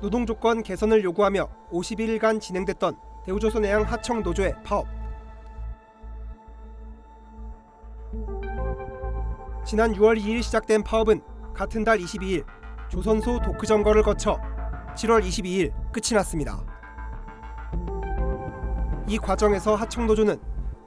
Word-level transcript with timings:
노동 0.00 0.24
조건 0.24 0.62
개선을 0.62 1.04
요구하며 1.04 1.48
51일간 1.72 2.40
진행됐던 2.40 2.96
대우조선해양 3.26 3.82
하청 3.82 4.22
노조의 4.22 4.54
파업. 4.64 4.86
지난 9.64 9.92
6월 9.92 10.18
2일 10.18 10.42
시작된 10.42 10.82
파업은 10.82 11.20
같은 11.52 11.84
달 11.84 11.98
22일 11.98 12.44
조선소 12.88 13.40
도크 13.40 13.66
점거를 13.66 14.02
거쳐 14.02 14.38
7월 14.96 15.22
22일 15.22 15.72
끝이 15.92 16.14
났습니다. 16.14 16.64
이 19.06 19.18
과정에서 19.18 19.74
하청 19.74 20.06
노조는 20.06 20.40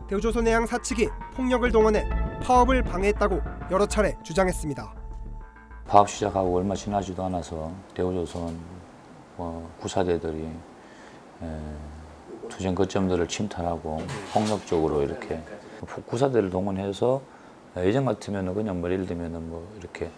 대우조선해양 0.07 0.65
사측이 0.65 1.09
폭력을 1.35 1.71
동원해 1.71 2.09
파업을 2.41 2.81
방해했다고 2.83 3.41
여러 3.71 3.85
차례 3.85 4.17
주장했습니다. 4.23 4.93
파업 5.87 6.09
시작하고 6.09 6.57
얼마 6.57 6.73
지나지도 6.73 7.23
않아서 7.25 7.71
대우조선 7.93 8.57
뭐 9.37 9.69
구사대들이 9.79 10.47
에, 11.41 11.59
투쟁 12.49 12.75
거점들을 12.75 13.27
침탈하고 13.27 14.01
폭력적으로 14.33 15.01
이렇게 15.03 15.41
구사대를 16.07 16.49
동원해서 16.49 17.21
예전 17.77 18.05
같으면 18.05 18.53
그냥 18.53 18.81
뭐 18.81 18.91
예를 18.91 19.05
들면 19.05 19.49
뭐 19.49 19.67
이렇게 19.79 20.09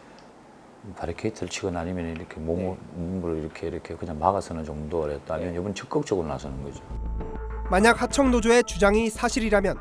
바리케이트를 0.98 1.50
치거나 1.50 1.80
아니면 1.80 2.08
이렇게 2.16 2.40
몸을, 2.40 2.76
몸으로 2.94 3.36
이렇게 3.38 3.68
이렇게 3.68 3.96
그냥 3.96 4.20
막아서는 4.20 4.64
정도였다 4.66 5.34
아니면 5.34 5.56
이번 5.56 5.74
적극적으로 5.74 6.28
나서는 6.28 6.62
거죠. 6.64 6.84
만약 7.72 8.02
하청 8.02 8.30
노조의 8.32 8.64
주장이 8.66 9.10
사실이라면 9.10 9.78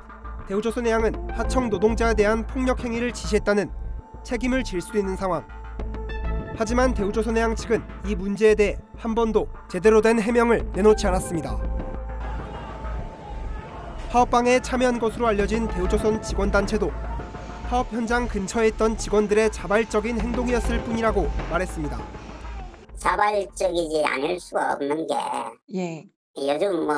대우조선해양은 0.48 1.30
하청 1.30 1.68
노동자에 1.68 2.14
대한 2.14 2.46
폭력 2.46 2.82
행위를 2.84 3.12
지시했다는 3.12 3.70
책임을 4.22 4.64
질 4.64 4.80
수 4.80 4.96
있는 4.96 5.16
상황. 5.16 5.46
하지만 6.56 6.94
대우조선해 6.94 7.40
양 7.40 7.56
측은 7.56 7.82
이 8.06 8.14
문제에 8.14 8.54
대해 8.54 8.76
한 8.96 9.14
번도 9.14 9.48
제대로 9.68 10.00
된 10.00 10.20
해명을 10.20 10.70
내놓지 10.72 11.06
않았습니다. 11.06 11.58
파업방에 14.10 14.60
참여한 14.60 15.00
것으로 15.00 15.26
알려진 15.26 15.66
대우조선 15.66 16.22
직원단체도 16.22 16.92
파업 17.68 17.90
현장 17.92 18.28
근처에 18.28 18.68
있던 18.68 18.96
직원들의 18.96 19.50
자발적인 19.50 20.20
행동이었을 20.20 20.84
뿐이라고 20.84 21.26
말했습니다. 21.50 21.98
자발적이지 22.96 24.04
않을 24.04 24.38
수가 24.38 24.74
없는 24.74 25.06
게 25.08 25.14
예. 25.74 26.06
요즘 26.36 26.86
뭐 26.86 26.94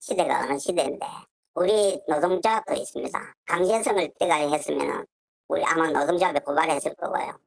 시대가 0.00 0.40
어느 0.44 0.58
시대인데 0.58 1.06
우리 1.54 2.00
노동조합도 2.08 2.74
있습니다. 2.74 3.34
강제성을 3.46 4.10
때가 4.18 4.34
했으면 4.50 5.04
우리 5.48 5.62
아마 5.64 5.90
노동조합에 5.90 6.38
고발했을 6.40 6.94
거고요. 6.94 7.38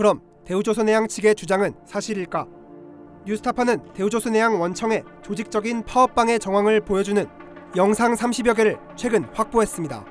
그럼 0.00 0.22
대우조선해양 0.46 1.08
측의 1.08 1.34
주장은 1.34 1.74
사실일까? 1.84 2.46
뉴스타파는 3.26 3.92
대우조선해양 3.92 4.58
원청의 4.58 5.04
조직적인 5.20 5.84
파업방의 5.84 6.38
정황을 6.38 6.80
보여주는 6.80 7.26
영상 7.76 8.14
30여 8.14 8.56
개를 8.56 8.78
최근 8.96 9.24
확보했습니다. 9.34 10.02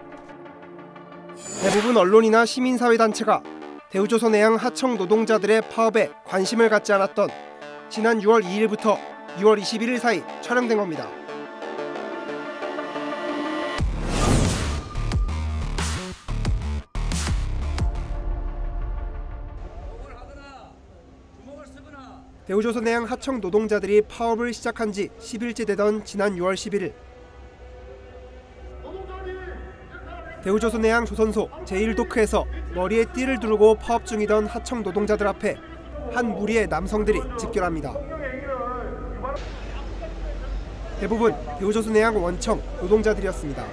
대부분 1.63 1.97
언론이나 1.97 2.45
시민사회단체가 2.45 3.41
대우조선해양 3.89 4.57
하청 4.57 4.95
노동자들의 4.95 5.67
파업에 5.71 6.11
관심을 6.23 6.69
갖지 6.69 6.93
않았던 6.93 7.29
지난 7.89 8.19
6월 8.19 8.43
2일부터 8.43 8.95
6월 9.37 9.59
21일 9.59 9.97
사이 9.97 10.21
촬영된 10.41 10.77
겁니다. 10.77 11.09
대우조선해양 22.49 23.04
하청 23.04 23.42
노동자들이 23.42 24.02
파업을 24.02 24.54
시작한 24.54 24.92
지 24.92 25.10
10일째 25.20 25.67
되던 25.67 26.04
지난 26.04 26.36
6월 26.36 26.55
11일 26.55 26.93
대우조선해양 30.43 31.05
조선소 31.05 31.48
제1도크에서 31.65 32.48
머리에 32.73 33.05
띠를 33.14 33.39
두르고 33.39 33.76
파업 33.76 34.04
중이던 34.04 34.48
하청 34.48 34.82
노동자들 34.82 35.27
앞에 35.27 35.58
한 36.11 36.26
무리의 36.26 36.65
남성들이 36.67 37.21
집결합니다. 37.38 37.93
대부분 40.99 41.36
대우조선해양 41.59 42.23
원청 42.23 42.64
노동자들이었습니다. 42.82 43.64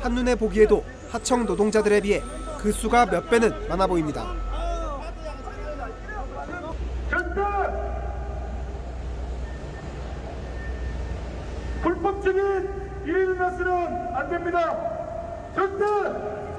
한눈에 0.00 0.34
보기에도 0.34 0.84
하청 1.08 1.46
노동자들에 1.46 2.00
비해 2.00 2.20
그 2.58 2.70
수가 2.70 3.06
몇 3.06 3.30
배는 3.30 3.66
많아 3.66 3.86
보입니다. 3.86 4.50
불법적인 11.82 12.68
일이 13.06 13.20
일어나서는 13.22 13.72
안 14.14 14.19
됩니다. 14.30 15.52
절대 15.54 15.84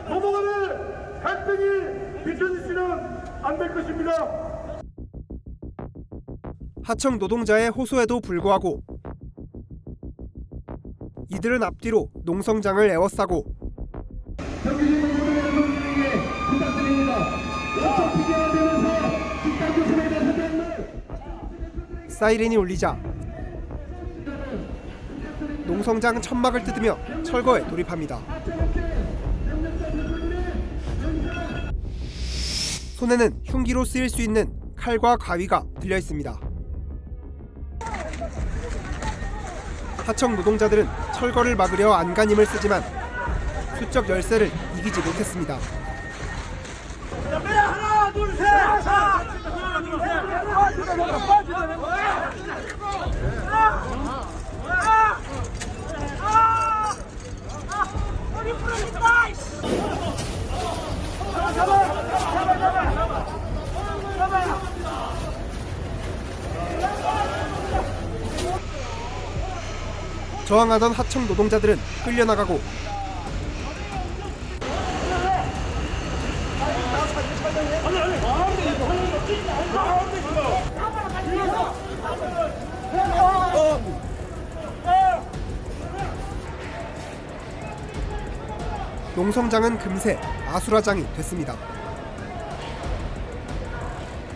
노동간의 0.10 1.22
갈등이 1.24 2.24
빚어지시는 2.24 2.82
안 3.44 3.58
될 3.58 3.74
것입니다. 3.74 4.12
하청 6.84 7.18
노동자의 7.20 7.70
호소에도 7.70 8.20
불구하고 8.20 8.82
이들은 11.30 11.64
앞뒤로 11.64 12.10
농성장을 12.26 12.90
에워싸고 12.90 13.46
사이렌이 22.08 22.56
울리자 22.58 22.98
농성장 25.82 26.22
천막을 26.22 26.64
뜯으며 26.64 26.96
철거에 27.24 27.66
돌입합니다. 27.68 28.20
손에는 32.98 33.42
흉기로 33.44 33.84
쓰일 33.84 34.08
수 34.08 34.22
있는 34.22 34.54
칼과 34.78 35.18
가위가 35.18 35.64
들려 35.80 35.98
있습니다. 35.98 36.40
하청 40.06 40.36
노동자들은 40.36 40.88
철거를 41.16 41.56
막으려 41.56 41.94
안간힘을 41.94 42.46
쓰지만 42.46 42.84
수적 43.80 44.08
열세를 44.08 44.52
이기지 44.78 45.00
못했습니다. 45.02 45.58
저항하던 70.52 70.92
하청 70.92 71.28
노동자들은 71.28 71.80
끌려나가고 72.04 72.60
농성장은 89.16 89.80
금세 89.80 90.20
아수라장이 90.50 91.08
됐습니다. 91.16 91.56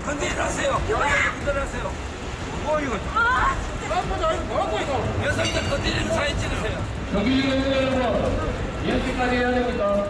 건드리세요. 0.06 0.80
건드리세요. 0.88 2.15
뭐 2.66 2.80
이거? 2.82 2.96
여성들 5.24 5.70
건드리는 5.70 6.08
사진 6.14 6.40
찍으세요. 6.40 6.78
노동자 7.14 7.84
여러분, 7.84 8.84
이렇게까지 8.84 9.36
해야 9.36 9.52
됩니까? 9.52 10.08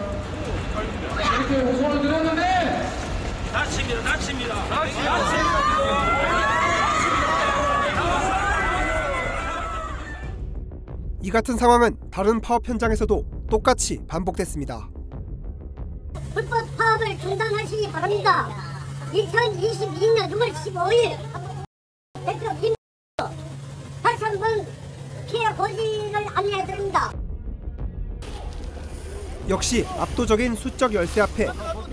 이렇게 1.38 1.62
호소를 1.62 2.02
드렸는데 2.02 2.90
다칩니다. 3.52 4.02
다칩니다. 4.02 4.54
다칩니다. 4.68 5.16
이 11.22 11.30
같은 11.30 11.56
상황은 11.56 11.96
다른 12.10 12.40
파업 12.40 12.68
현장에서도 12.68 13.24
똑같이 13.50 14.00
반복됐습니다. 14.06 14.88
불법 16.34 16.76
파업을 16.76 17.18
중단하시기 17.18 17.90
바랍니다. 17.90 18.48
2022년 19.12 20.30
6월 20.30 20.52
15일 20.52 21.16
역시 29.48 29.86
압도적인 29.98 30.56
수적 30.56 30.92
열세 30.92 31.20
앞에 31.20 31.46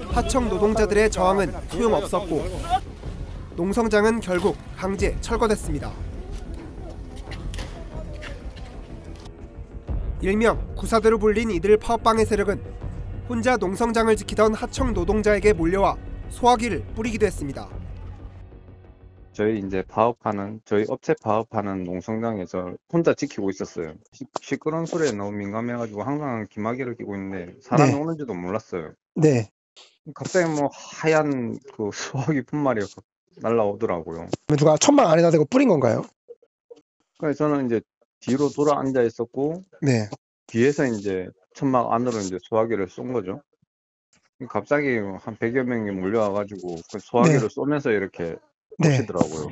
하청 0.10 0.50
노동자들의 0.50 1.12
저항은 1.12 1.54
소용없었고 1.70 2.44
농성장은 3.56 4.22
결국 4.22 4.58
강제 4.76 5.16
철거됐습니다. 5.22 5.92
일명 10.22 10.74
구사대로 10.76 11.20
불린 11.20 11.52
이들 11.52 11.78
파업방의 11.78 12.26
세력은 12.26 12.60
혼자 13.30 13.58
농성장을 13.58 14.16
지키던 14.16 14.56
하청 14.56 14.94
노동자에게 14.94 15.54
몰려와 15.54 15.96
소화기를 16.30 16.84
뿌리기도 16.96 17.26
했습니다. 17.28 17.70
저희 19.33 19.57
이제 19.59 19.81
파업하는 19.81 20.62
저희 20.63 20.85
업체 20.88 21.15
파업하는 21.21 21.83
농성장에서 21.83 22.75
혼자 22.91 23.15
지키고 23.15 23.50
있었어요. 23.50 23.95
시, 24.12 24.25
시끄러운 24.41 24.85
소리에 24.85 25.12
너무 25.12 25.31
민감해가지고 25.31 26.03
항상 26.03 26.45
기마개를 26.51 26.95
끼고 26.95 27.15
있는데 27.15 27.59
사람이 27.62 27.91
네. 27.91 28.00
오는지도 28.00 28.35
몰랐어요. 28.35 28.94
네. 29.15 29.50
갑자기 30.13 30.47
뭐 30.53 30.69
하얀 30.71 31.57
그 31.75 31.89
수화기 31.91 32.44
분말이 32.44 32.81
날라오더라고요. 33.38 34.27
누가 34.56 34.77
천막 34.77 35.09
안에다 35.09 35.31
대고 35.31 35.45
뿌린 35.45 35.68
건가요? 35.68 36.03
그래서 37.18 37.50
저는 37.50 37.65
이제 37.65 37.81
뒤로 38.19 38.50
돌아 38.50 38.80
앉아 38.80 39.01
있었고 39.01 39.63
네. 39.81 40.09
뒤에서 40.45 40.85
이제 40.85 41.27
천막 41.56 41.91
안으로 41.91 42.19
이제 42.19 42.38
소화기를 42.44 42.88
쏜 42.88 43.13
거죠. 43.13 43.41
갑자기 44.47 44.97
한 44.97 45.38
100여 45.38 45.63
명이 45.63 45.91
몰려와가지고 45.91 46.75
그 46.91 47.00
소화기를 47.00 47.50
쏘면서 47.50 47.91
이렇게 47.91 48.35
오시더라고요. 48.80 49.52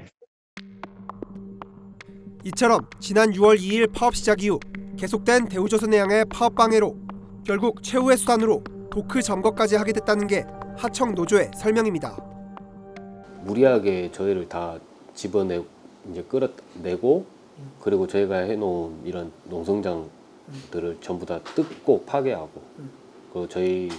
이처럼 2.43 2.87
지난 2.99 3.31
6월 3.31 3.57
2일 3.59 3.91
파업 3.93 4.15
시작 4.15 4.41
이후 4.43 4.59
계속된 4.97 5.47
대우조선 5.49 5.93
해양의 5.93 6.25
파업 6.25 6.55
방해로 6.55 6.97
결국 7.45 7.83
최후의 7.83 8.17
수단으로 8.17 8.63
도크 8.89 9.21
점거까지 9.21 9.75
하게 9.75 9.93
됐다는 9.93 10.27
게 10.27 10.45
하청 10.77 11.13
노조의 11.13 11.51
설명입니다. 11.55 12.17
무리하게 13.43 14.11
저희를 14.11 14.47
다 14.49 14.77
집어내 15.13 15.63
이제 16.09 16.23
끌어내고 16.23 17.25
그리고 17.79 18.07
저희가 18.07 18.37
해놓은 18.37 19.01
이런 19.05 19.31
농성장들을 19.45 20.97
전부 21.01 21.25
다 21.25 21.39
뜯고 21.43 22.05
파괴하고 22.05 22.61
그 23.33 23.47
저희 23.49 23.89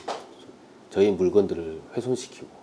저희 0.90 1.10
물건들을 1.10 1.80
훼손시키고 1.96 2.61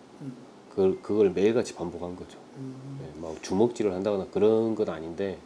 그 0.73 0.99
그걸 1.01 1.29
매일같이 1.31 1.75
반복한 1.75 2.15
거죠. 2.15 2.39
네, 2.55 3.11
막 3.21 3.41
주먹질을 3.41 3.93
한다거나 3.93 4.27
그런 4.31 4.75
건 4.75 4.89
아닌데 4.89 5.37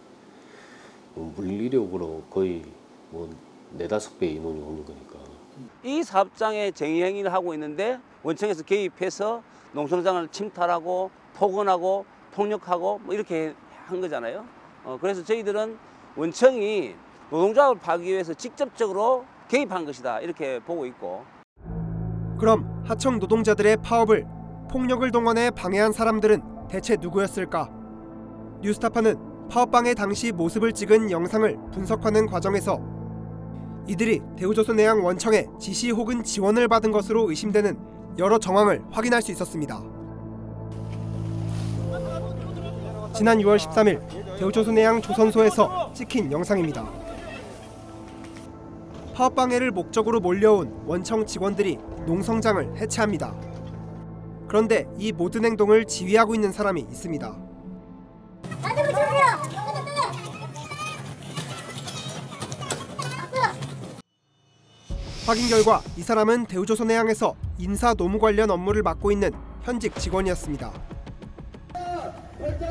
뭐 1.16 1.34
물리력으로 1.36 2.24
거의 2.30 2.64
뭐 3.10 3.30
네다섯 3.72 4.20
배 4.20 4.28
인원이 4.28 4.60
오는 4.62 4.86
거니까. 4.86 5.20
이 5.84 6.04
사업장에 6.04 6.72
정의 6.72 7.04
행위를 7.04 7.32
하고 7.32 7.54
있는데 7.54 8.00
원청에서 8.24 8.64
개입해서 8.64 9.44
농성장을 9.74 10.28
침탈하고 10.30 11.12
폭언하고 11.36 12.06
폭력하고 12.34 13.00
뭐 13.00 13.14
이렇게 13.14 13.54
한 13.86 14.02
거잖아요. 14.02 14.46
어, 14.84 14.98
그래서 15.00 15.24
저희들은 15.24 15.78
원청이 16.16 16.96
노동조합을 17.32 17.80
파기 17.80 18.06
위해서 18.06 18.34
직접적으로 18.34 19.26
개입한 19.48 19.86
것이다 19.86 20.20
이렇게 20.22 20.60
보고 20.60 20.86
있고 20.86 21.24
그럼 22.38 22.84
하청 22.86 23.20
노동자들의 23.20 23.78
파업을 23.78 24.26
폭력을 24.74 25.12
동원해 25.12 25.52
방해한 25.52 25.94
사람들은 25.94 26.42
대체 26.68 26.98
누구였을까? 27.00 27.70
뉴스타파는 28.64 29.48
파업 29.48 29.70
방해 29.70 29.94
당시 29.94 30.32
모습을 30.32 30.72
찍은 30.72 31.12
영상을 31.12 31.56
분석하는 31.72 32.26
과정에서 32.26 32.82
이들이 33.88 34.22
대우조선해양 34.36 35.06
원청의 35.06 35.48
지시 35.60 35.92
혹은 35.92 36.24
지원을 36.24 36.68
받은 36.68 36.92
것으로 36.92 37.30
의심되는 37.30 37.78
여러 38.18 38.40
정황을 38.40 38.82
확인할 38.90 39.22
수 39.22 39.32
있었습니다. 39.32 39.80
지난 43.14 43.38
6월 43.38 43.60
13일 43.60 44.40
대우조선해양 44.40 45.04
조선소에서 45.04 45.94
찍힌 45.94 46.32
영상입니다. 46.32 46.84
파업 49.14 49.36
방해를 49.36 49.70
목적으로 49.70 50.20
몰려온 50.20 50.74
원청 50.88 51.28
직원들이 51.28 51.78
농성장을 52.08 52.78
해체합니다. 52.78 53.53
그런데 54.54 54.86
이 55.00 55.12
모든 55.12 55.46
행동을 55.46 55.84
지휘하고 55.84 56.36
있는 56.36 56.52
사람이 56.52 56.80
있습니다. 56.82 57.36
확인 65.26 65.50
결과 65.50 65.82
이 65.98 66.04
사람은 66.04 66.46
대우조선해양에서 66.46 67.34
인사 67.58 67.96
노무 67.96 68.20
관련 68.20 68.52
업무를 68.52 68.84
맡고 68.84 69.12
있는 69.12 69.32
현직 69.64 69.96
직원이었습니다. 69.96 70.72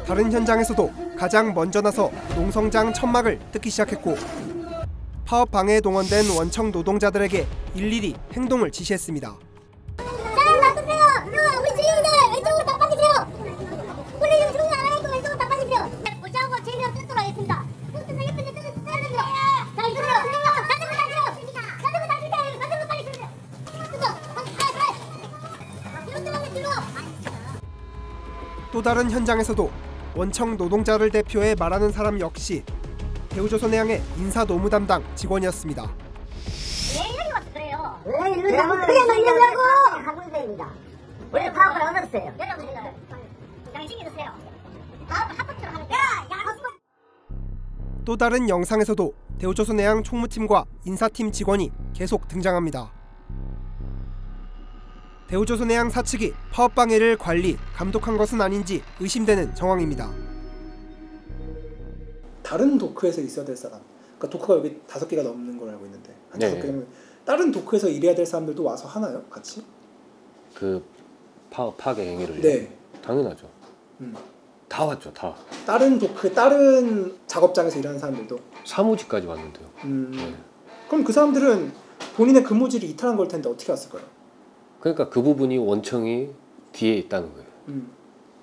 다른 0.07 0.31
현장에서도 0.31 0.93
가장 1.19 1.53
먼저 1.53 1.81
나서 1.81 2.13
농성장 2.37 2.93
천막을 2.93 3.41
뜯기 3.51 3.71
시작했고 3.71 4.15
파업 5.25 5.51
방해에 5.51 5.81
동원된 5.81 6.31
원청 6.39 6.71
노동자들에게 6.71 7.45
일일이 7.75 8.15
행동을 8.35 8.71
지시했습니다. 8.71 9.52
또 28.73 28.81
다른 28.81 29.11
현장에서도 29.11 29.71
원청 30.17 30.57
노동자를 30.57 31.11
대표해 31.11 31.55
말하는 31.59 31.93
사람 31.93 32.19
역시 32.19 32.65
대우조선해 33.29 33.77
양의 33.77 34.03
인사 34.17 34.45
노무 34.47 34.71
담당 34.71 35.05
직원이었습니다. 35.15 35.83
왜 35.83 37.33
와서 37.33 37.47
그래요? 37.53 38.01
왜 41.33 41.53
파업을 41.53 41.83
안. 41.83 42.39
여러분들 42.39 42.73
드세요. 44.05 44.33
파업을 45.09 45.39
합법적으로. 45.39 45.81
야, 45.83 45.97
야, 46.31 46.37
또 48.05 48.17
다른 48.17 48.49
영상에서도 48.49 49.13
대우조선해양 49.39 50.03
총무팀과 50.03 50.65
인사팀 50.85 51.31
직원이 51.31 51.71
계속 51.95 52.27
등장합니다. 52.29 53.02
대우조선해양 55.33 55.89
사측이 55.89 56.35
파업 56.51 56.75
방해를 56.75 57.17
관리, 57.17 57.57
감독한 57.75 58.19
것은 58.19 58.39
아닌지 58.43 58.83
의심되는 59.01 59.55
정황입니다. 59.55 60.11
다른 62.43 62.77
도크에서 62.77 63.23
있어야 63.23 63.43
될 63.47 63.57
사람. 63.57 63.81
그러니까 64.19 64.29
도크가 64.29 64.59
여기 64.59 64.79
다섯 64.87 65.09
개가 65.09 65.23
넘는 65.23 65.59
걸 65.59 65.71
알고 65.71 65.87
있는데 65.87 66.15
한 66.29 66.39
네. 66.39 66.51
다섯 66.51 66.61
개면 66.61 66.87
다른 67.25 67.51
도크에서 67.51 67.89
일해야 67.89 68.15
될 68.15 68.27
사람들도 68.27 68.63
와서 68.63 68.87
하나요? 68.87 69.23
같이? 69.31 69.65
그 70.55 70.85
파, 71.51 71.73
파괴 71.77 72.05
행위를 72.09 72.43
네. 72.43 72.77
당연하죠. 73.03 73.49
음. 74.03 74.15
다 74.69 74.85
왔죠, 74.85 75.15
다. 75.15 75.35
다른 75.65 75.99
도크 75.99 76.31
다른 76.35 77.17
작업장에서 77.27 77.79
일하는 77.79 77.99
사람들도. 77.99 78.39
사무직까지 78.67 79.27
왔는데요. 79.27 79.71
음. 79.85 80.13
네. 80.15 80.35
그럼 80.89 81.05
그 81.05 81.13
사람들은 81.15 81.73
본인의 82.17 82.45
근무지를 82.45 82.87
이탈한 82.91 83.17
걸 83.17 83.29
텐데 83.29 83.49
어떻게 83.49 83.73
왔을까요? 83.73 84.03
그러니까 84.83 85.09
그 85.09 85.23
부분이 85.23 85.59
원청이 85.59 86.31
뒤에 86.73 86.97
있다는 86.97 87.33
거예요. 87.33 87.49
음. 87.69 87.93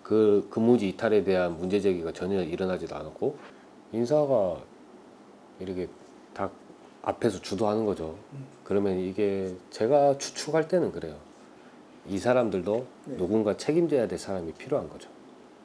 그 0.01 0.47
근무지 0.49 0.87
이탈에 0.87 1.25
대한 1.25 1.57
문제 1.57 1.81
제기가 1.81 2.13
전혀 2.13 2.41
일어나지도 2.41 2.95
않았고 2.95 3.37
인사가 3.91 4.57
이렇게 5.59 5.89
다 6.33 6.49
앞에서 7.01 7.41
주도하는 7.41 7.85
거죠. 7.85 8.15
음. 8.31 8.45
그러면 8.63 8.99
이게 8.99 9.53
제가 9.69 10.17
추측할 10.17 10.69
때는 10.69 10.93
그래요. 10.93 11.17
이 12.07 12.17
사람들도 12.17 12.85
네. 13.05 13.17
누군가 13.17 13.57
책임져야 13.57 14.07
될 14.07 14.17
사람이 14.17 14.53
필요한 14.53 14.89
거죠. 14.89 15.09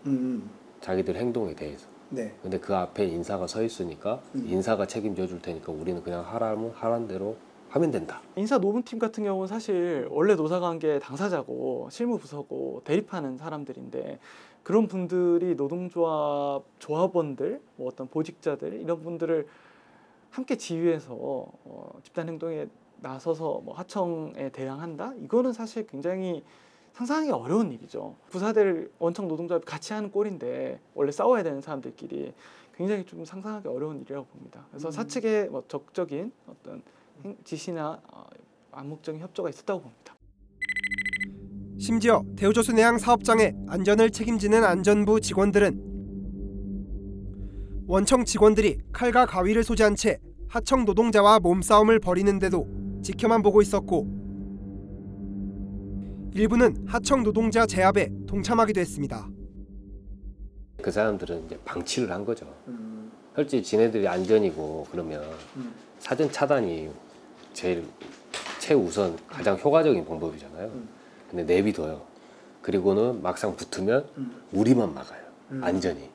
음. 0.06 0.50
자기들 0.80 1.14
행동에 1.14 1.54
대해서. 1.54 1.86
네. 2.10 2.34
근데 2.42 2.58
그 2.58 2.74
앞에 2.74 3.06
인사가 3.06 3.46
서 3.46 3.62
있으니까 3.62 4.20
음. 4.34 4.44
인사가 4.48 4.88
책임져 4.88 5.28
줄 5.28 5.40
테니까 5.40 5.70
우리는 5.70 6.02
그냥 6.02 6.24
하라면 6.26 6.72
하란 6.74 7.06
대로 7.06 7.36
하면 7.74 7.90
된다. 7.90 8.22
인사 8.36 8.58
노무팀 8.58 9.00
같은 9.00 9.24
경우는 9.24 9.48
사실 9.48 10.06
원래 10.10 10.36
노사관계 10.36 11.00
당사자고 11.00 11.88
실무부서고 11.90 12.82
대립하는 12.84 13.36
사람들인데 13.36 14.20
그런 14.62 14.86
분들이 14.86 15.56
노동조합 15.56 16.62
조합원들 16.78 17.60
뭐 17.76 17.88
어떤 17.88 18.06
보직자들 18.06 18.74
이런 18.80 19.02
분들을 19.02 19.48
함께 20.30 20.56
지휘해서 20.56 21.14
어, 21.18 21.98
집단 22.04 22.28
행동에 22.28 22.68
나서서 23.00 23.60
뭐 23.64 23.74
하청에 23.74 24.50
대항한다 24.52 25.14
이거는 25.24 25.52
사실 25.52 25.84
굉장히 25.88 26.44
상상하기 26.92 27.32
어려운 27.32 27.72
일이죠. 27.72 28.14
부사들 28.30 28.92
원청 29.00 29.26
노동조합이 29.26 29.66
같이 29.66 29.92
하는 29.92 30.12
꼴인데 30.12 30.78
원래 30.94 31.10
싸워야 31.10 31.42
되는 31.42 31.60
사람들끼리 31.60 32.34
굉장히 32.76 33.04
좀 33.04 33.24
상상하기 33.24 33.66
어려운 33.66 34.00
일이라고 34.02 34.26
봅니다. 34.26 34.64
그래서 34.70 34.88
음. 34.88 34.92
사측의 34.92 35.48
뭐 35.48 35.64
적적인 35.66 36.30
어떤 36.46 36.74
행- 36.74 36.82
지시나 37.44 38.00
어, 38.10 38.24
암묵적인 38.72 39.20
협조가 39.20 39.50
있었다고 39.50 39.82
봅니다. 39.82 40.14
심지어 41.78 42.22
대우조선해양 42.36 42.98
사업장의 42.98 43.54
안전을 43.68 44.10
책임지는 44.10 44.64
안전부 44.64 45.20
직원들은 45.20 45.92
원청 47.86 48.24
직원들이 48.24 48.78
칼과 48.92 49.26
가위를 49.26 49.62
소지한 49.64 49.94
채 49.94 50.18
하청 50.48 50.84
노동자와 50.84 51.40
몸싸움을 51.40 51.98
벌이는데도 52.00 52.66
지켜만 53.02 53.42
보고 53.42 53.60
있었고 53.60 54.06
일부는 56.34 56.84
하청 56.86 57.22
노동자 57.22 57.66
제압에 57.66 58.10
동참하기도 58.26 58.80
했습니다. 58.80 59.28
그 60.80 60.90
사람들은 60.90 61.46
이제 61.46 61.58
방치를 61.64 62.10
한 62.10 62.24
거죠. 62.24 62.46
음, 62.68 63.10
솔직히 63.34 63.62
지네들이 63.62 64.06
안전이고 64.08 64.86
그러면 64.90 65.22
음. 65.56 65.74
사전 65.98 66.30
차단이 66.30 66.90
제일 67.54 67.84
최우선 68.58 69.16
가장 69.28 69.56
효과적인 69.58 70.04
방법이잖아요. 70.04 70.66
음. 70.66 70.88
근데 71.30 71.44
내비둬요. 71.44 72.02
그리고는 72.60 73.22
막상 73.22 73.56
붙으면 73.56 74.06
음. 74.18 74.42
우리만 74.52 74.92
막아요. 74.92 75.20
음. 75.52 75.60
안전히. 75.64 76.10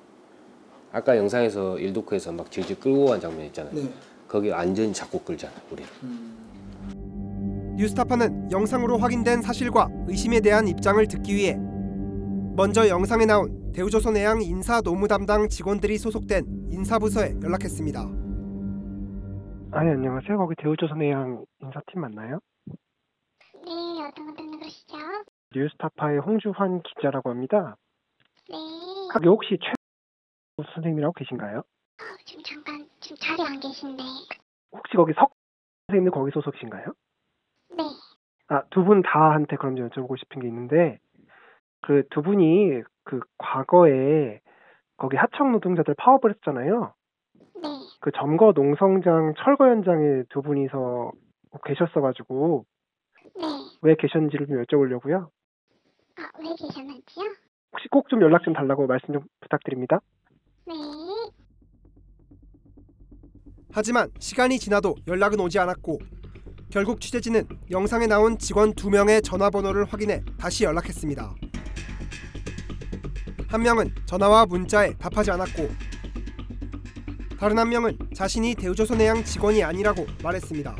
아까 0.92 1.18
영상에서 1.18 1.80
일도쿠에서 1.80 2.32
막 2.32 2.52
질질 2.52 2.80
끌고 2.80 3.06
간 3.06 3.20
장면 3.20 3.46
있잖아요. 3.48 3.74
네. 3.74 3.90
거기 4.28 4.52
안전히 4.52 4.94
잡고 4.94 5.22
끌잖아요. 5.22 5.60
우리를. 5.72 5.90
음, 6.04 7.76
뉴스타파는 7.78 8.52
영상으로 8.52 8.98
확인된 8.98 9.42
사실과 9.42 9.88
의심에 10.08 10.40
대한 10.42 10.68
입장을 10.68 11.08
듣기 11.08 11.36
위해 11.36 11.58
먼저 12.56 12.88
영상에 12.88 13.26
나온 13.26 13.72
대우조선해양 13.72 14.42
인사 14.42 14.82
노무 14.82 15.08
담당 15.08 15.48
직원들이 15.48 15.98
소속된 15.98 16.46
인사부서에 16.72 17.36
연락했습니다. 17.42 18.19
아니 19.72 19.92
안녕하세요. 19.92 20.38
거기 20.38 20.56
대우조선해양 20.56 21.46
인사팀 21.62 22.02
맞나요? 22.02 22.40
네, 23.66 23.72
어떤 24.08 24.34
분 24.36 24.52
누구시죠? 24.52 24.98
뉴스타파의 25.56 26.20
홍주환 26.20 26.82
기자라고 26.84 27.30
합니다. 27.30 27.76
네, 28.50 28.56
여기 29.16 29.28
혹시 29.28 29.58
최 29.62 29.74
선생님이라고 30.74 31.14
계신가요? 31.14 31.64
지금 32.26 32.44
잠깐 32.44 32.88
지금 33.00 33.18
자리에 33.18 33.46
안 33.46 33.60
계신데. 33.60 34.04
혹시 34.72 34.96
거기 34.96 35.14
석 35.14 35.32
선생님도 35.88 36.12
거기 36.20 36.32
소속이신가요? 36.32 36.86
네, 37.78 37.84
아, 38.50 38.64
두 38.72 38.84
분 38.84 39.02
다한테 39.02 39.56
그럼 39.58 39.76
좀 39.76 39.90
여쭤보고 39.90 40.18
싶은 40.20 40.42
게 40.42 40.48
있는데 40.48 41.00
그 41.82 42.04
두 42.10 42.22
분이 42.22 42.82
그 43.04 43.20
과거에 43.38 44.40
거기 44.98 45.16
하청 45.18 45.52
노동자들 45.54 45.96
파업을 45.96 46.32
했잖아요. 46.36 46.94
네. 47.62 47.70
그 48.02 48.12
점거 48.16 48.52
농성장 48.56 49.34
철거 49.44 49.68
현장에 49.68 50.24
두 50.30 50.42
분이서 50.42 51.12
계셨어가지고 51.66 52.66
네. 53.36 53.44
왜 53.82 53.96
계셨는지를 53.96 54.48
좀 54.48 54.64
여쭤보려고요. 54.64 55.28
아, 56.18 56.22
왜 56.40 56.50
계셨는지요? 56.58 57.26
혹시 57.72 57.88
꼭 57.92 58.08
좀 58.10 58.22
연락 58.22 58.44
좀 58.44 58.54
달라고 58.54 58.88
말씀 58.88 59.14
좀 59.14 59.24
부탁드립니다. 59.42 60.00
네. 60.66 60.74
하지만 63.72 64.10
시간이 64.20 64.58
지나도 64.58 64.96
연락은 65.08 65.40
오지 65.40 65.60
않았고 65.60 66.00
결국 66.72 67.02
취재진은 67.02 67.48
영상에 67.72 68.08
나온 68.08 68.38
직원 68.38 68.74
두 68.74 68.90
명의 68.90 69.22
전화번호를 69.22 69.86
확인해 69.86 70.24
다시 70.40 70.64
연락했습니다. 70.64 71.36
한 73.50 73.62
명은 73.64 73.90
전화와 74.06 74.46
문자에 74.46 74.94
답하지 75.00 75.32
않았고 75.32 75.64
다른 77.40 77.58
한 77.58 77.70
명은 77.70 77.98
자신이 78.14 78.54
대우조선해양 78.56 79.24
직원이 79.24 79.64
아니라고 79.64 80.06
말했습니다. 80.22 80.76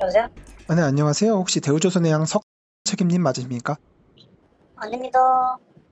여보세요? 0.00 0.26
아, 0.66 0.74
네, 0.74 0.82
안녕하세요. 0.82 1.32
혹시 1.34 1.60
대우조선해양 1.60 2.24
석 2.24 2.42
책임님 2.82 3.22
맞으십니까? 3.22 3.76
아닙니다. 4.74 5.20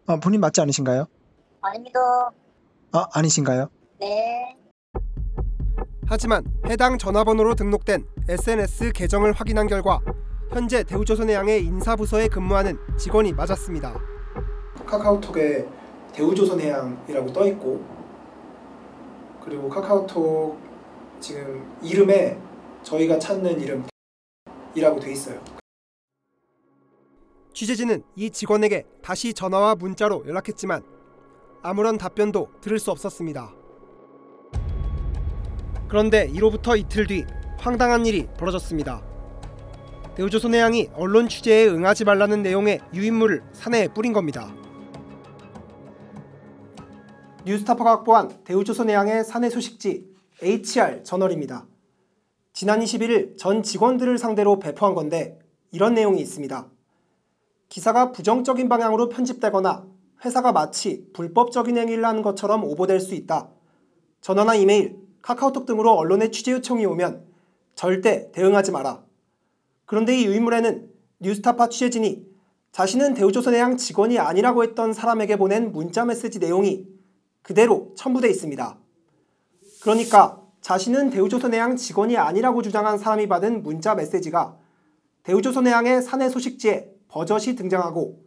아, 0.07 0.17
본인 0.17 0.41
맞지 0.41 0.61
않으신가요? 0.61 1.07
아닙니다. 1.61 2.01
아, 2.91 3.07
아니신가요? 3.15 3.69
네. 4.01 4.57
하지만 6.07 6.45
해당 6.67 6.99
전화번호로 6.99 7.55
등록된 7.55 8.05
SNS 8.29 8.91
계정을 8.93 9.33
확인한 9.35 9.69
결과 9.69 10.01
현재 10.51 10.83
대우조선해양의 10.83 11.65
인사부서에 11.65 12.27
근무하는 12.27 12.77
직원이 12.99 13.33
맞았습니다. 13.33 13.95
카카오톡에 14.85 15.65
대우조선해양이라고 16.13 17.33
떠 17.33 17.47
있고 17.47 18.02
그리고 19.45 19.69
카카오톡 19.69 20.59
지금 21.21 21.77
이름에 21.83 22.39
저희가 22.83 23.19
찾는 23.19 23.61
이름 23.61 23.85
이라고 24.75 25.01
돼 25.01 25.13
있어요. 25.13 25.43
취재진은 27.53 28.03
이 28.17 28.31
직원에게 28.31 28.87
다시 29.03 29.35
전화와 29.35 29.75
문자로 29.75 30.25
연락했지만 30.27 30.83
아무런 31.63 31.99
답변도 31.99 32.49
들을 32.61 32.79
수 32.79 32.91
없었습니다. 32.91 33.53
그런데 35.89 36.29
이로부터 36.33 36.75
이틀 36.77 37.07
뒤 37.07 37.25
황당한 37.59 38.07
일이 38.07 38.27
벌어졌습니다. 38.39 39.03
대우조선해양이 40.17 40.91
언론 40.95 41.29
취재에 41.29 41.67
응하지 41.69 42.05
말라는 42.05 42.43
내용의 42.43 42.81
유인물을 42.95 43.43
산해에 43.53 43.89
뿌린 43.89 44.13
겁니다. 44.13 44.53
뉴스타파가 47.45 47.91
확보한 47.91 48.31
대우조선해양의 48.45 49.25
사내 49.25 49.51
소식지 49.51 50.09
HR 50.43 51.03
저널입니다. 51.03 51.67
지난 52.53 52.81
21일 52.81 53.37
전 53.37 53.63
직원들을 53.63 54.17
상대로 54.19 54.59
배포한 54.61 54.95
건데 54.95 55.41
이런 55.73 55.95
내용이 55.95 56.21
있습니다. 56.21 56.69
기사가 57.69 58.13
부정적인 58.13 58.69
방향으로 58.69 59.09
편집되거나 59.09 59.87
회사가 60.25 60.53
마치 60.53 61.09
불법적인 61.15 61.77
행위를 61.77 62.05
하는 62.05 62.23
것처럼 62.23 62.63
오보될 62.63 63.01
수 63.01 63.15
있다. 63.15 63.49
전화나 64.21 64.55
이메일, 64.55 64.99
카카오톡 65.21 65.67
등으로 65.67 65.93
언론에 65.93 66.31
취재 66.31 66.53
요청이 66.53 66.87
오면 66.87 67.25
절대 67.75 68.31
대응하지 68.33 68.71
마라. 68.71 69.03
그런데 69.85 70.17
이 70.17 70.27
유인물에는 70.27 70.91
뉴스타파 71.19 71.71
취재진이 71.71 72.25
자신은 72.71 73.15
대우조선해양 73.15 73.79
직원이 73.79 74.19
아니라고 74.19 74.63
했던 74.63 74.93
사람에게 74.93 75.37
보낸 75.37 75.73
문자 75.73 76.05
메시지 76.05 76.39
내용이 76.39 76.87
그대로 77.43 77.93
첨부돼 77.97 78.29
있습니다. 78.31 78.77
그러니까 79.83 80.41
자신은 80.61 81.11
대우조선해양 81.11 81.77
직원이 81.77 82.17
아니라고 82.17 82.63
주장한 82.63 82.99
사람이 82.99 83.27
받은 83.29 83.63
문자 83.63 83.95
메시지가 83.95 84.57
대우조선해양의 85.25 86.03
사내 86.03 86.29
소식지에 86.29 86.89
버젓이 87.09 87.57
등장하고 87.57 88.23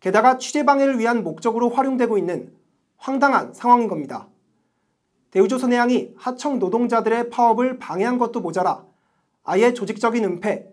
게다가 0.00 0.38
취재 0.38 0.64
방해를 0.64 0.98
위한 0.98 1.24
목적으로 1.24 1.68
활용되고 1.70 2.18
있는 2.18 2.54
황당한 2.96 3.52
상황인 3.52 3.88
겁니다. 3.88 4.28
대우조선해양이 5.32 6.14
하청 6.16 6.58
노동자들의 6.58 7.30
파업을 7.30 7.78
방해한 7.78 8.18
것도 8.18 8.40
모자라 8.40 8.84
아예 9.42 9.74
조직적인 9.74 10.24
은폐, 10.24 10.66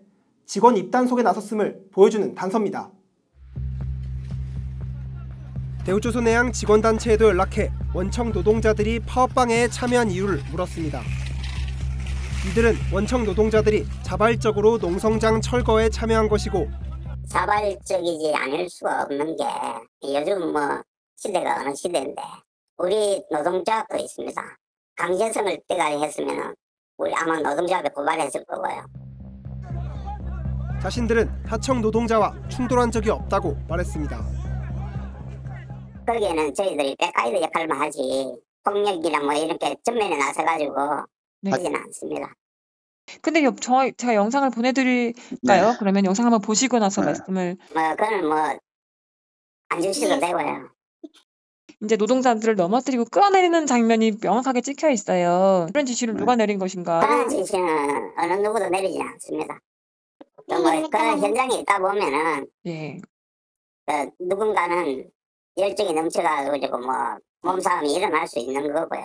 직원 0.46 0.76
입단 0.76 1.06
속에 1.06 1.22
나섰음을 1.22 1.88
보여주는 1.92 2.34
단서입니다. 2.34 2.90
대우조선해양 5.84 6.52
직원단체에도 6.52 7.26
연락해 7.26 7.70
원청 7.92 8.32
노동자들이 8.32 9.00
파업 9.00 9.34
방해에 9.34 9.68
참여한 9.68 10.10
이유를 10.10 10.42
물었습니다. 10.50 11.02
이들은 12.50 12.74
원청 12.92 13.24
노동자들이 13.24 13.86
자발적으로 14.02 14.78
농성장 14.78 15.40
철거에 15.40 15.90
참여한 15.90 16.28
것이고 16.28 16.68
자발적이지 17.28 18.32
않을 18.34 18.68
수가 18.68 19.02
없는 19.02 19.36
게 19.36 19.44
요즘 20.02 20.52
뭐 20.52 20.82
시대가 21.16 21.60
어느 21.60 21.74
시대인데 21.74 22.22
우리 22.78 23.22
노동조합도 23.30 23.96
있습니다. 23.96 24.42
강제성을 24.96 25.58
때가 25.68 25.98
했으면 26.00 26.54
우리 26.96 27.14
아마 27.14 27.38
노동조합에 27.40 27.88
고발했을 27.90 28.44
거고요. 28.44 28.86
자신들은 30.82 31.44
하청 31.46 31.80
노동자와 31.80 32.34
충돌한 32.48 32.90
적이 32.90 33.10
없다고 33.10 33.56
말했습니다. 33.68 34.43
거기에는 36.06 36.54
저희들이 36.54 36.96
백가이드 36.98 37.40
역할만 37.42 37.80
하지 37.80 38.34
폭력이나 38.64 39.20
뭐 39.20 39.32
이렇게 39.34 39.76
전면에 39.84 40.16
나서가지고 40.16 40.74
하지는 41.50 41.76
않습니다. 41.80 42.34
근데 43.20 43.44
여- 43.44 43.54
저 43.60 43.90
제가 43.96 44.14
영상을 44.14 44.48
보내드릴까요? 44.50 45.76
그러면 45.78 46.04
영상 46.06 46.24
한번 46.26 46.40
보시고 46.40 46.78
나서 46.78 47.02
말씀을 47.02 47.56
뭐 47.74 47.90
그거는 47.96 48.26
뭐안 48.26 49.82
주셔도 49.82 50.18
되고요. 50.20 50.70
이제 51.82 51.96
노동자들을 51.96 52.54
넘어뜨리고 52.56 53.04
끌어내리는 53.06 53.66
장면이 53.66 54.12
명확하게 54.22 54.62
찍혀 54.62 54.88
있어요. 54.90 55.66
그런 55.72 55.84
지시를 55.84 56.14
누가 56.14 56.34
내린 56.36 56.58
것인가? 56.58 57.00
그런 57.00 57.28
지시는 57.28 58.12
어느 58.18 58.32
누구도 58.34 58.68
내리지 58.70 58.98
않습니다. 59.02 59.60
또뭐 60.48 60.88
그런 60.88 61.18
현장에 61.18 61.56
있다 61.56 61.78
보면은 61.78 62.46
예. 62.66 62.98
그 63.86 64.10
누군가는 64.18 65.10
열정이 65.56 65.92
넘쳐가지고 65.92 66.78
뭐 66.78 66.94
몸싸움이 67.42 67.94
일어날 67.94 68.26
수 68.26 68.38
있는 68.38 68.72
거고요. 68.72 69.04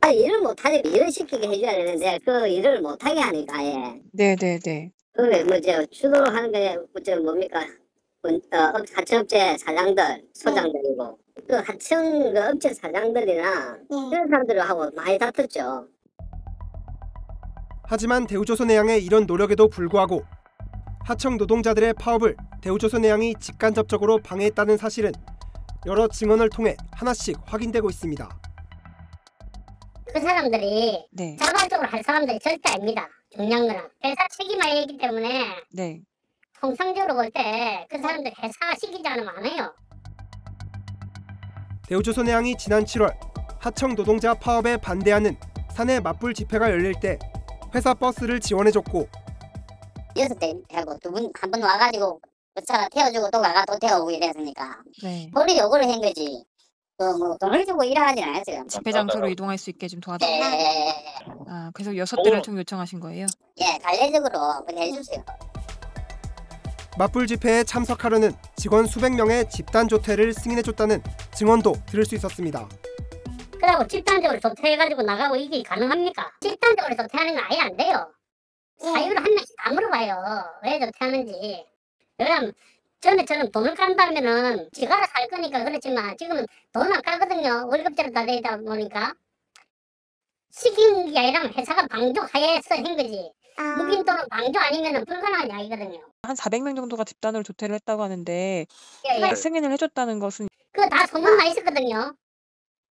아, 0.00 0.08
일을 0.10 0.40
못하게 0.40 0.82
일을 0.84 1.10
시키게 1.12 1.46
해줘야 1.46 1.72
되는데 1.72 2.18
그 2.24 2.48
일을 2.48 2.80
못하게 2.80 3.20
하니까 3.20 3.64
예. 3.64 4.02
네, 4.12 4.34
네, 4.36 4.58
네. 4.58 4.90
그게 5.12 5.44
뭐저 5.44 5.86
주도를 5.86 6.34
하는 6.34 6.50
게저 6.50 7.20
뭡니까 7.20 7.60
원- 8.24 8.34
어, 8.52 8.78
업- 8.78 8.84
하청업체 8.96 9.56
사장들 9.58 10.24
소장들이고 10.34 11.18
그 11.48 11.54
하청 11.54 12.32
그 12.32 12.40
업체 12.48 12.74
사장들이나 12.74 13.78
그런 13.88 14.28
사람들하고 14.28 14.90
많이 14.96 15.18
다퉜죠. 15.18 15.86
하지만 17.84 18.26
대우조선해양의 18.26 19.04
이런 19.04 19.26
노력에도 19.26 19.68
불구하고 19.68 20.22
하청 21.04 21.36
노동자들의 21.36 21.94
파업을 21.94 22.36
대우조선해양이 22.60 23.34
직간접적으로 23.40 24.18
방해했다는 24.18 24.76
사실은 24.76 25.12
여러 25.86 26.06
증언을 26.06 26.48
통해 26.48 26.76
하나씩 26.92 27.36
확인되고 27.44 27.90
있습니다. 27.90 28.28
그 30.14 30.20
사람들이 30.20 31.06
네. 31.12 31.36
자발적으로 31.36 31.88
할 31.88 32.02
사람들이 32.04 32.38
절대 32.38 32.70
아닙니다. 32.72 33.08
중요한 33.30 33.66
거는 33.66 33.80
회사 34.04 34.28
책임화이기 34.28 34.98
때문에 34.98 35.44
네. 35.74 36.00
통상적으로 36.60 37.14
볼 37.14 37.30
때 37.32 37.86
그 37.90 37.98
사람들 38.00 38.30
회사가 38.40 38.74
시키지 38.78 39.08
않으면 39.08 39.28
안 39.36 39.44
해요. 39.46 39.74
대우조선해양이 41.88 42.56
지난 42.58 42.84
7월 42.84 43.12
하청 43.58 43.96
노동자 43.96 44.34
파업에 44.34 44.76
반대하는 44.76 45.36
사내 45.72 45.98
맞불 45.98 46.34
집회가 46.34 46.70
열릴 46.70 46.94
때 47.00 47.18
회사 47.74 47.94
버스를 47.94 48.38
지원해줬고 48.38 49.08
여섯 50.16 50.34
대 50.38 50.52
하고 50.72 50.96
두 50.98 51.10
분 51.10 51.30
한 51.34 51.50
번 51.50 51.62
와가지고 51.62 52.20
그 52.54 52.62
차가 52.64 52.88
태워주고 52.90 53.30
또 53.30 53.40
가가 53.40 53.64
또 53.64 53.78
태워오고 53.78 54.10
이랬으니까 54.10 54.76
네. 55.02 55.30
본인이 55.34 55.58
요구를 55.60 55.88
한 55.88 56.00
거지. 56.00 56.44
그 56.98 57.04
뭐 57.18 57.36
돈을 57.40 57.64
주고 57.66 57.82
일하진 57.82 58.22
않았어요. 58.22 58.64
집회 58.68 58.92
장소로 58.92 59.28
이동할 59.28 59.58
수 59.58 59.70
있게 59.70 59.88
좀 59.88 60.00
도와달라. 60.00 60.30
예, 60.56 60.94
아, 61.48 61.70
그래서 61.74 61.96
여섯 61.96 62.22
대를 62.22 62.42
좀 62.42 62.56
요청하신 62.58 63.00
거예요? 63.00 63.26
예, 63.60 63.78
달래적으로 63.82 64.64
그렇게 64.66 64.82
해주세요. 64.82 65.24
맞불 66.98 67.26
집회에 67.26 67.64
참석하려는 67.64 68.32
직원 68.56 68.86
수백 68.86 69.14
명의 69.14 69.48
집단 69.48 69.88
조퇴를 69.88 70.34
승인해줬다는 70.34 71.02
증언도 71.34 71.72
들을 71.86 72.04
수 72.04 72.14
있었습니다. 72.14 72.68
그러고 73.58 73.86
집단적으로 73.86 74.38
조퇴해가지고 74.38 75.02
나가고 75.02 75.36
이게 75.36 75.62
가능합니까? 75.62 76.30
집단적으로 76.40 76.94
조퇴하는 76.96 77.34
건 77.34 77.44
아예 77.48 77.58
안 77.60 77.76
돼요. 77.76 78.06
사유를 78.82 79.16
한 79.16 79.24
명씩 79.24 79.56
다 79.56 79.72
물어봐요. 79.72 80.44
왜 80.64 80.78
조퇴하는지. 80.80 81.66
왜냐면 82.18 82.52
전에처럼 83.00 83.50
돈을 83.50 83.74
깐다면은 83.74 84.68
지가 84.72 84.96
알아서 84.96 85.12
할 85.14 85.28
거니까 85.28 85.64
그렇지만 85.64 86.16
지금은 86.16 86.46
돈 86.72 86.92
안 86.92 87.02
까거든요. 87.02 87.68
월급제로 87.70 88.12
다 88.12 88.24
되다 88.26 88.56
보니까. 88.58 89.14
시킨 90.50 91.10
게 91.12 91.18
아니라 91.18 91.48
회사가 91.48 91.86
방조하에서 91.88 92.74
한 92.76 92.96
거지. 92.96 93.32
묵인 93.78 94.04
또는 94.04 94.24
방조 94.30 94.58
아니면 94.58 95.04
불가능한 95.04 95.48
이야기거든요. 95.50 96.00
한 96.22 96.36
400명 96.36 96.76
정도가 96.76 97.04
집단으로 97.04 97.42
조퇴를 97.42 97.74
했다고 97.76 98.02
하는데 98.02 98.66
예, 99.10 99.20
예. 99.30 99.34
승인을 99.34 99.70
해줬다는 99.72 100.18
것은 100.20 100.48
그다 100.72 101.06
소문 101.06 101.36
나 101.36 101.44
있었거든요. 101.46 102.14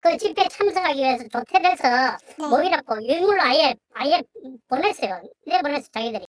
그 0.02 0.16
집회 0.18 0.48
참석하기 0.48 0.98
위해서 0.98 1.24
조퇴를 1.28 1.70
해서 1.70 1.86
모이라고 2.50 3.00
유물로 3.06 3.40
아예 3.40 3.72
아예 3.94 4.20
보냈어요. 4.68 5.20
내보냈어 5.46 5.86
자기들이. 5.92 6.26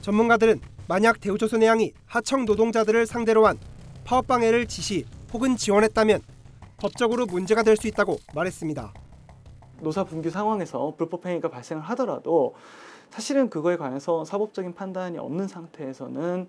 전문가들은 0.00 0.60
만약 0.86 1.18
대우조선 1.20 1.64
해양이 1.64 1.92
하청 2.06 2.44
노동자들을 2.44 3.06
상대로 3.06 3.48
한 3.48 3.58
파업 4.04 4.28
방해를 4.28 4.66
지시 4.68 5.04
혹은 5.32 5.56
지원했다면 5.56 6.20
법적으로 6.76 7.26
문제가 7.26 7.64
될 7.64 7.76
수 7.76 7.88
있다고 7.88 8.18
말했습니다. 8.32 8.94
노사 9.80 10.04
분규 10.04 10.30
상황에서 10.30 10.94
불법 10.96 11.26
행위가 11.26 11.50
발생을 11.50 11.82
하더라도 11.82 12.54
사실은 13.10 13.50
그거에 13.50 13.76
관해서 13.76 14.24
사법적인 14.24 14.74
판단이 14.74 15.18
없는 15.18 15.48
상태에서는 15.48 16.46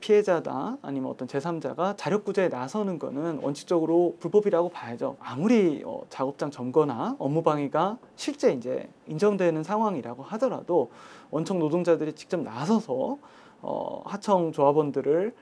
피해자다 0.00 0.78
아니면 0.82 1.10
어떤 1.10 1.26
제3자가 1.28 1.96
자력구제에 1.96 2.48
나서는 2.48 2.98
거는 2.98 3.40
원칙적으로 3.42 4.16
불법이라고 4.20 4.68
봐야죠. 4.68 5.16
아무리 5.20 5.82
어, 5.84 6.02
작업장 6.10 6.50
점거나 6.50 7.16
업무 7.18 7.42
방해가 7.42 7.98
실제 8.16 8.52
이제 8.52 8.88
인정되는 9.06 9.62
상황이라고 9.62 10.22
하더라도 10.22 10.90
원청 11.30 11.58
노동자들이 11.58 12.12
직접 12.14 12.40
나서서 12.40 13.18
어, 13.62 14.02
하청 14.04 14.52
조합원들을 14.52 15.34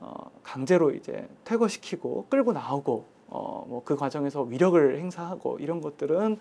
어, 0.00 0.30
강제로 0.42 0.90
이제 0.92 1.28
퇴거시키고 1.44 2.26
끌고 2.28 2.52
나오고 2.52 3.04
어, 3.28 3.64
뭐 3.68 3.82
그 3.84 3.96
과정에서 3.96 4.42
위력을 4.42 4.98
행사하고 4.98 5.58
이런 5.60 5.80
것들은 5.80 6.38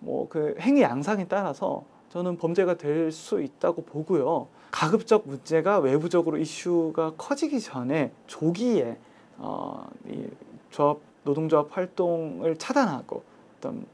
뭐 0.00 0.28
그 0.28 0.54
행위 0.60 0.82
양상에 0.82 1.26
따라서 1.26 1.84
저는 2.10 2.36
범죄가 2.36 2.74
될 2.76 3.10
수 3.12 3.40
있다고 3.42 3.82
보고요. 3.84 4.48
가급적 4.70 5.26
문제가 5.26 5.78
외부적으로 5.78 6.38
이슈가 6.38 7.14
커지기 7.16 7.60
전에 7.60 8.12
조기에 8.26 8.98
어, 9.38 9.88
이 10.08 10.26
조합 10.70 10.98
노동조합 11.24 11.76
활동을 11.76 12.56
차단하고 12.56 13.22
어떤 13.58 13.86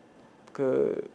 그 0.53 1.09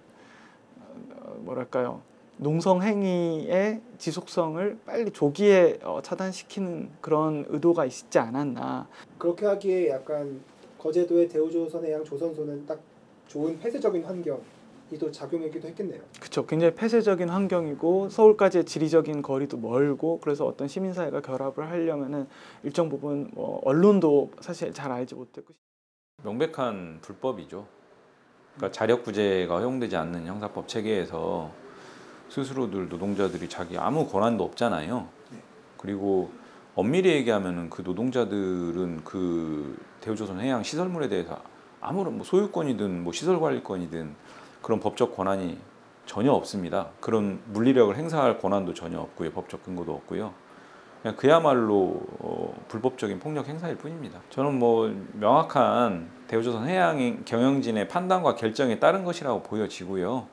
어, 1.11 1.35
뭐랄까요 1.39 2.01
농성 2.37 2.83
행위의 2.83 3.81
지속성을 3.97 4.79
빨리 4.85 5.11
조기에 5.11 5.79
어, 5.83 6.01
차단시키는 6.03 6.89
그런 7.01 7.45
의도가 7.49 7.85
있지 7.85 8.19
않았나. 8.19 8.87
그렇게 9.17 9.45
하기에 9.47 9.89
약간 9.89 10.39
거제도의 10.77 11.27
대우조선해양 11.29 12.03
조선소는 12.03 12.65
딱 12.67 12.79
좋은 13.27 13.57
폐쇄적인 13.59 14.03
환경 14.03 14.39
이또 14.91 15.11
작용하기도 15.11 15.67
했겠네요. 15.69 16.01
그렇죠. 16.19 16.45
굉장히 16.45 16.73
폐쇄적인 16.75 17.29
환경이고 17.29 18.09
서울까지의 18.09 18.65
지리적인 18.65 19.21
거리도 19.21 19.57
멀고 19.57 20.19
그래서 20.19 20.45
어떤 20.45 20.67
시민사회가 20.67 21.21
결합을 21.21 21.69
하려면은 21.69 22.27
일정 22.63 22.89
부분 22.89 23.29
뭐 23.33 23.61
언론도 23.65 24.31
사실 24.39 24.73
잘 24.73 24.91
알지 24.91 25.15
못했고 25.15 25.53
명백한 26.23 26.99
불법이죠. 27.01 27.67
그러니까 28.55 28.71
자력구제가 28.71 29.57
허용되지 29.57 29.95
않는 29.97 30.25
형사법 30.25 30.67
체계에서 30.67 31.51
스스로들 32.29 32.89
노동자들이 32.89 33.47
자기 33.49 33.77
아무 33.77 34.07
권한도 34.07 34.43
없잖아요. 34.43 35.07
그리고 35.77 36.31
엄밀히 36.75 37.09
얘기하면은 37.11 37.69
그 37.69 37.81
노동자들은 37.81 39.03
그 39.03 39.77
대우조선 40.01 40.39
해양 40.39 40.63
시설물에 40.63 41.07
대해서 41.07 41.41
아무런 41.79 42.17
뭐 42.17 42.23
소유권이든 42.25 43.03
뭐 43.03 43.13
시설 43.13 43.39
관리권이든 43.39 44.15
그런 44.61 44.79
법적 44.79 45.15
권한이 45.15 45.57
전혀 46.05 46.31
없습니다. 46.31 46.89
그런 46.99 47.39
물리력을 47.47 47.95
행사할 47.95 48.39
권한도 48.39 48.73
전혀 48.73 48.99
없고요. 48.99 49.31
법적 49.31 49.63
근거도 49.63 49.93
없고요. 49.93 50.33
그냥 51.01 51.15
그야말로 51.15 52.01
어, 52.19 52.55
불법적인 52.69 53.19
폭력 53.19 53.47
행사일 53.47 53.77
뿐입니다. 53.77 54.19
저는 54.29 54.57
뭐 54.57 54.93
명확한 55.13 56.09
대우조선 56.27 56.67
해양 56.67 57.23
경영진의 57.23 57.87
판단과 57.87 58.35
결정에 58.35 58.79
따른 58.79 59.03
것이라고 59.03 59.43
보여지고요. 59.43 60.27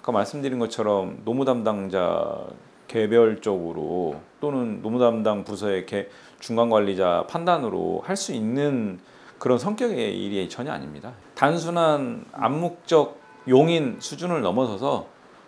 아까 0.00 0.12
말씀드린 0.12 0.58
것처럼 0.58 1.22
노무 1.24 1.44
담당자 1.44 2.46
개별적으로 2.88 4.20
또는 4.40 4.80
노무 4.82 4.98
담당 4.98 5.44
부서의 5.44 5.86
개, 5.86 6.08
중간 6.38 6.70
관리자 6.70 7.26
판단으로 7.28 8.02
할 8.04 8.16
수 8.16 8.32
있는 8.32 9.00
그런 9.38 9.58
성격의 9.58 10.18
일이 10.24 10.48
전혀 10.48 10.72
아닙니다. 10.72 11.12
단순한 11.34 12.26
암묵적 12.32 13.25
용인 13.48 13.98
수준을 14.00 14.40
넘어서서 14.42 15.06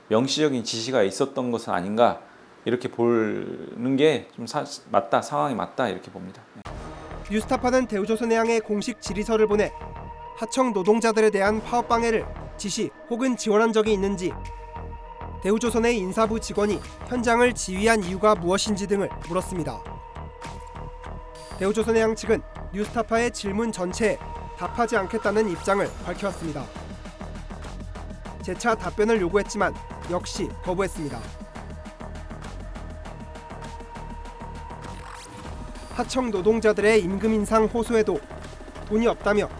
명시적인 0.08 0.64
지시가 0.64 1.02
있었던 1.02 1.50
것은 1.50 1.72
아닌가 1.72 2.20
이렇게 2.64 2.88
보는 2.88 3.96
게 3.96 4.28
좀 4.34 4.46
맞다 4.90 5.20
상황이 5.22 5.54
맞다 5.54 5.88
이렇게 5.88 6.10
봅니다. 6.10 6.42
뉴스타파는 7.30 7.86
대우조선해양에 7.86 8.60
공식 8.60 9.00
질의서를 9.02 9.46
보내 9.46 9.72
하청 10.38 10.72
노동자들에 10.72 11.30
대한 11.30 11.62
파업 11.62 11.88
방해를 11.88 12.24
지시 12.56 12.90
혹은 13.10 13.36
지원한 13.36 13.72
적이 13.72 13.94
있는지 13.94 14.32
대우조선의 15.42 15.98
인사부 15.98 16.40
직원이 16.40 16.80
현장을 17.08 17.52
지휘한 17.52 18.02
이유가 18.04 18.34
무엇인지 18.34 18.86
등을 18.86 19.08
물었습니다. 19.28 19.82
대우조선해양 21.58 22.14
측은 22.14 22.42
뉴스타파의 22.72 23.32
질문 23.32 23.72
전체에 23.72 24.18
답하지 24.56 24.96
않겠다는 24.96 25.48
입장을 25.50 25.88
밝혀왔습니다. 26.04 26.64
재차 28.48 28.74
답변을 28.74 29.20
요구했지만 29.20 29.74
역시 30.10 30.48
거부했습니다. 30.64 31.20
하청 35.90 36.30
노동자들의 36.30 37.02
임금 37.02 37.34
인상 37.34 37.66
호소에도 37.66 38.18
돈이 38.86 39.06
없다며 39.06 39.50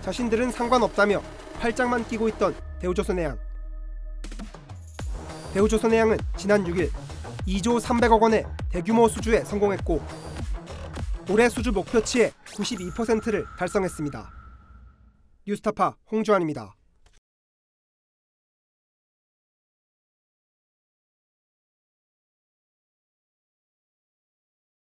자신들은 0.00 0.50
상관없다며 0.50 1.22
팔짱만 1.60 2.08
끼고 2.08 2.28
있던 2.30 2.56
대우조선해양. 2.80 3.38
대우조선해양은 5.54 6.18
지난 6.36 6.64
6일 6.64 6.90
2조 7.46 7.80
300억 7.80 8.20
원의 8.20 8.44
대규모 8.70 9.06
수주에 9.06 9.44
성공했고 9.44 10.02
올해 11.30 11.48
수주 11.48 11.70
목표치의 11.70 12.32
92%를 12.46 13.46
달성했습니다. 13.56 14.32
뉴스타파 15.46 15.94
홍주환입니다. 16.10 16.74